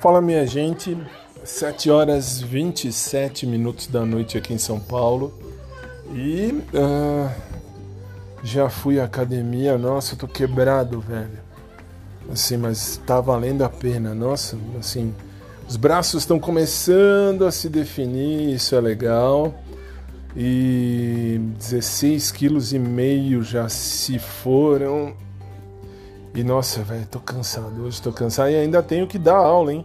[0.00, 0.96] Fala minha gente,
[1.44, 5.30] 7 horas 27 minutos da noite aqui em São Paulo.
[6.14, 7.30] E uh,
[8.42, 11.38] já fui à academia, nossa, eu tô quebrado, velho.
[12.32, 15.14] Assim, mas tá valendo a pena, nossa, assim,
[15.68, 19.54] os braços estão começando a se definir, isso é legal.
[20.34, 25.12] E 16 quilos e meio já se foram
[26.34, 27.82] e nossa, velho, tô cansado.
[27.82, 29.84] Hoje tô cansado e ainda tenho que dar aula, hein?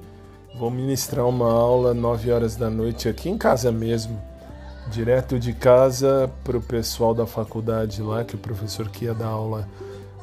[0.58, 4.21] Vou ministrar uma aula 9 horas da noite aqui em casa mesmo.
[4.90, 9.68] Direto de casa pro pessoal da faculdade lá, que o professor que ia dar aula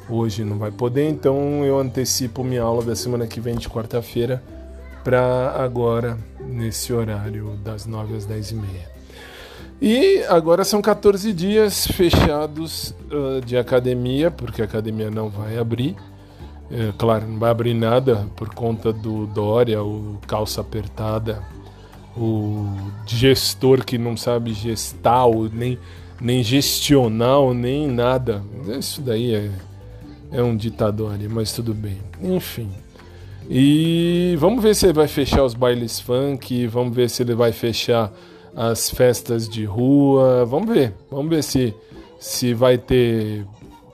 [0.09, 4.41] hoje não vai poder, então eu antecipo minha aula da semana que vem de quarta-feira
[5.03, 8.93] para agora, nesse horário das 9 às 10 e meia.
[9.81, 15.97] E agora são 14 dias fechados uh, de academia, porque a academia não vai abrir.
[16.75, 21.43] É, claro, não vai abrir nada por conta do Dória, o calça apertada,
[22.17, 22.65] o
[23.05, 25.77] gestor que não sabe gestar, nem,
[26.19, 28.43] nem gestional, nem nada.
[28.67, 29.51] Isso daí é,
[30.31, 31.99] é um ditador ali, mas tudo bem.
[32.19, 32.71] Enfim.
[33.47, 37.51] E vamos ver se ele vai fechar os bailes funk, vamos ver se ele vai
[37.51, 38.11] fechar
[38.55, 41.71] as festas de rua, vamos ver, vamos ver se,
[42.19, 43.45] se vai ter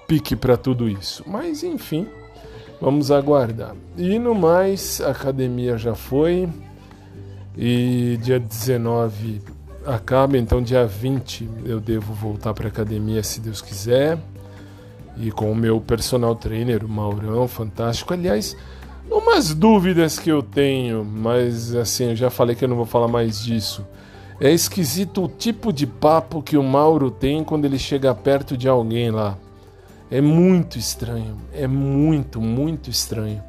[0.08, 1.26] pique para tudo isso.
[1.28, 2.08] Mas enfim,
[2.82, 3.76] Vamos aguardar.
[3.98, 6.48] E no mais, a academia já foi.
[7.58, 9.42] E dia 19
[9.86, 14.18] acaba, então dia 20 eu devo voltar para a academia se Deus quiser.
[15.18, 18.14] E com o meu personal trainer, o Maurão, fantástico.
[18.14, 18.56] Aliás,
[19.12, 23.10] umas dúvidas que eu tenho, mas assim, eu já falei que eu não vou falar
[23.10, 23.86] mais disso.
[24.40, 28.70] É esquisito o tipo de papo que o Mauro tem quando ele chega perto de
[28.70, 29.38] alguém lá.
[30.12, 33.44] É muito estranho, é muito, muito estranho.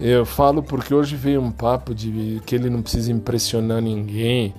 [0.00, 4.54] Eu falo porque hoje veio um papo de que ele não precisa impressionar ninguém.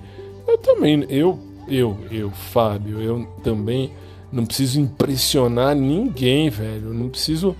[0.46, 3.90] Eu também, eu, eu, eu, Fábio, eu também
[4.30, 6.88] não preciso impressionar ninguém, velho.
[6.88, 7.56] Eu não preciso,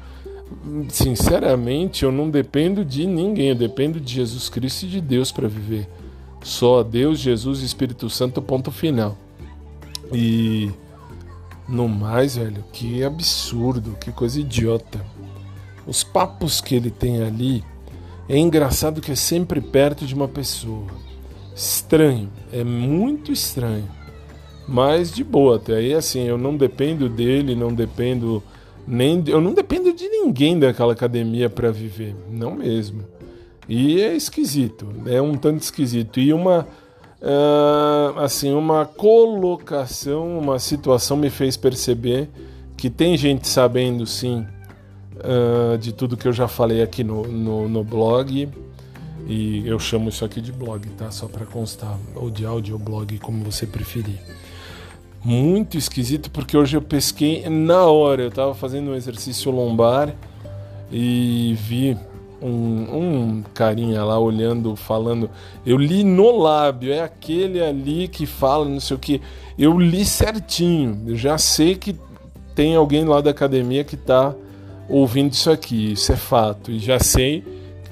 [0.88, 3.48] sinceramente, eu não dependo de ninguém.
[3.48, 5.88] Eu dependo de Jesus Cristo e de Deus para viver.
[6.42, 9.16] Só Deus, Jesus e Espírito Santo, ponto final.
[10.12, 10.70] E
[11.69, 15.04] no mais, velho, que absurdo, que coisa idiota.
[15.86, 17.64] Os papos que ele tem ali
[18.28, 20.86] é engraçado que é sempre perto de uma pessoa.
[21.54, 23.88] Estranho, é muito estranho.
[24.66, 28.42] Mas de boa, até aí assim, eu não dependo dele, não dependo
[28.86, 33.04] nem eu não dependo de ninguém daquela academia para viver, não mesmo.
[33.69, 36.20] E é esquisito, é um tanto esquisito.
[36.20, 36.66] E uma
[37.24, 42.28] uh, assim, uma colocação, uma situação me fez perceber
[42.76, 44.46] que tem gente sabendo sim
[45.16, 48.48] uh, de tudo que eu já falei aqui no, no, no, blog.
[49.26, 51.10] E eu chamo isso aqui de blog, tá?
[51.10, 54.20] Só para constar, ou de áudio ou blog, como você preferir.
[55.24, 60.14] Muito esquisito porque hoje eu pesquei na hora, eu estava fazendo um exercício lombar
[60.92, 61.96] e vi
[62.44, 65.31] um, um carinha lá olhando, falando.
[65.65, 69.22] Eu li no lábio, é aquele ali que fala, não sei o que.
[69.59, 71.97] Eu li certinho, eu já sei que
[72.54, 74.34] tem alguém lá da academia que está
[74.88, 76.71] ouvindo isso aqui, isso é fato.
[76.71, 77.43] E já sei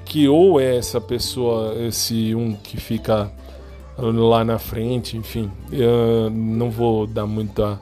[0.05, 3.33] que ou é essa pessoa, esse um que fica
[3.97, 5.51] lá na frente, enfim.
[5.71, 7.81] Eu não vou dar muita,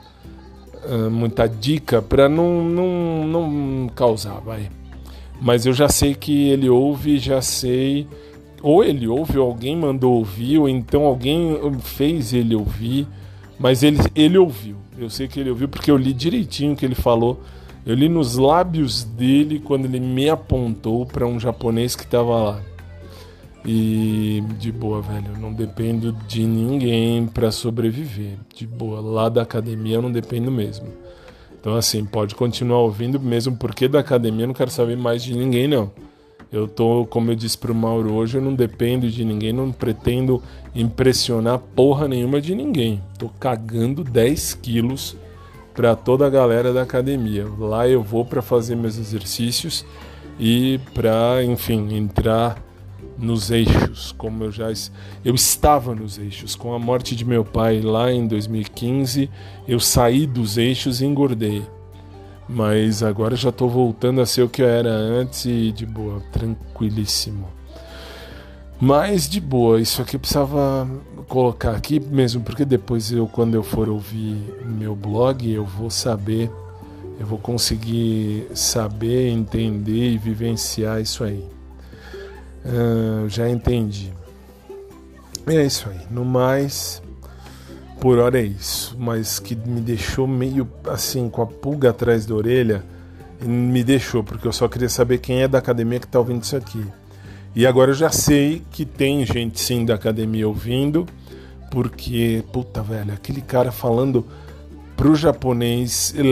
[1.11, 4.69] muita dica para não, não, não causar, vai
[5.41, 8.07] mas eu já sei que ele ouve, já sei.
[8.61, 13.07] Ou ele ouve, ou alguém mandou ouvir, ou então alguém fez ele ouvir,
[13.57, 14.75] mas ele, ele ouviu.
[14.95, 17.41] Eu sei que ele ouviu porque eu li direitinho o que ele falou.
[17.83, 22.61] Eu li nos lábios dele quando ele me apontou para um japonês que estava lá.
[23.65, 28.37] E de boa, velho, eu não dependo de ninguém para sobreviver.
[28.53, 30.87] De boa, lá da academia eu não dependo mesmo.
[31.61, 35.37] Então, assim, pode continuar ouvindo, mesmo porque da academia eu não quero saber mais de
[35.37, 35.91] ninguém, não.
[36.51, 40.41] Eu tô, como eu disse pro Mauro hoje, eu não dependo de ninguém, não pretendo
[40.75, 43.01] impressionar porra nenhuma de ninguém.
[43.17, 45.15] Tô cagando 10 quilos
[45.73, 47.45] para toda a galera da academia.
[47.59, 49.85] Lá eu vou para fazer meus exercícios
[50.39, 52.57] e para, enfim, entrar
[53.17, 54.71] nos eixos, como eu já
[55.23, 59.29] eu estava nos eixos com a morte de meu pai lá em 2015,
[59.67, 61.63] eu saí dos eixos e engordei.
[62.47, 66.21] Mas agora já estou voltando a ser o que eu era antes e de boa,
[66.31, 67.47] tranquilíssimo.
[68.79, 70.89] Mas de boa, isso aqui eu precisava
[71.27, 74.35] colocar aqui mesmo, porque depois eu, quando eu for ouvir
[74.65, 76.51] meu blog, eu vou saber,
[77.19, 81.60] eu vou conseguir saber, entender e vivenciar isso aí.
[82.65, 84.13] Uh, já entendi.
[85.47, 85.99] É isso aí.
[86.09, 87.01] No mais,
[87.99, 88.95] por hora é isso.
[88.99, 92.83] Mas que me deixou meio assim, com a pulga atrás da orelha,
[93.41, 96.55] me deixou, porque eu só queria saber quem é da academia que está ouvindo isso
[96.55, 96.85] aqui.
[97.55, 101.05] E agora eu já sei que tem gente sim da academia ouvindo,
[101.69, 104.25] porque, puta velho, aquele cara falando
[104.95, 106.25] pro japonês, eu,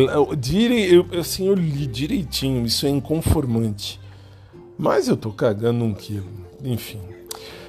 [1.12, 4.00] eu, assim, eu li direitinho, isso é inconformante.
[4.82, 6.30] Mas eu tô cagando um quilo,
[6.64, 7.02] enfim.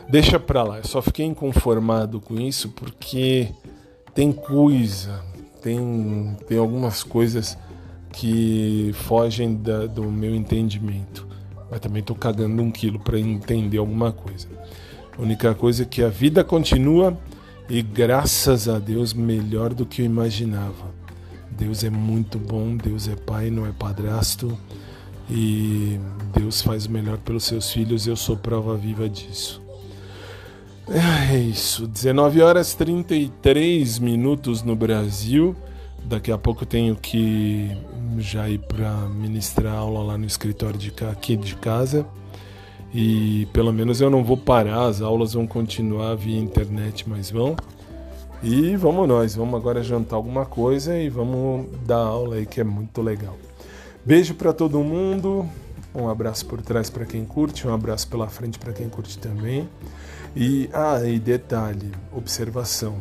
[0.09, 3.49] Deixa pra lá, eu só fiquei inconformado com isso porque
[4.15, 5.21] tem coisa,
[5.61, 7.59] tem, tem algumas coisas
[8.12, 11.27] que fogem da, do meu entendimento.
[11.69, 14.47] Mas também estou cagando um quilo para entender alguma coisa.
[15.19, 17.19] A única coisa é que a vida continua
[17.69, 20.95] e graças a Deus melhor do que eu imaginava.
[21.51, 24.56] Deus é muito bom, Deus é pai, não é padrasto
[25.31, 26.00] e
[26.35, 29.62] Deus faz o melhor pelos seus filhos, eu sou prova viva disso.
[30.88, 35.55] É isso, 19 horas 33 minutos no Brasil.
[36.05, 37.71] Daqui a pouco tenho que
[38.19, 42.05] já ir para ministrar aula lá no escritório de aqui de casa.
[42.93, 47.55] E pelo menos eu não vou parar, as aulas vão continuar via internet, mas vão.
[48.43, 52.65] E vamos nós, vamos agora jantar alguma coisa e vamos dar aula aí que é
[52.65, 53.37] muito legal.
[54.05, 55.47] Beijo para todo mundo.
[55.94, 59.69] Um abraço por trás para quem curte, um abraço pela frente para quem curte também.
[60.35, 62.97] E ah, e detalhe, observação.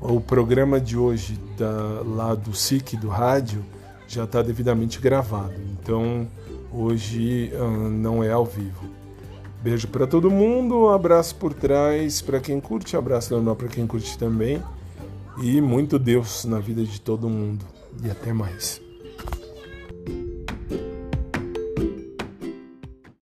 [0.00, 3.64] O programa de hoje da, lá do SIC, do rádio,
[4.06, 5.54] já está devidamente gravado.
[5.72, 6.26] Então,
[6.70, 8.90] hoje uh, não é ao vivo.
[9.62, 13.68] Beijo para todo mundo, um abraço por trás para quem curte, um abraço normal para
[13.68, 14.62] quem curte também.
[15.40, 17.64] E muito Deus na vida de todo mundo.
[18.02, 18.83] E até mais.